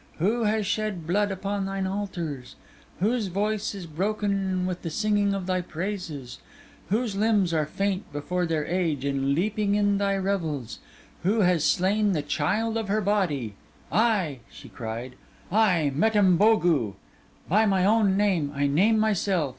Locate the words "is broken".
3.75-4.65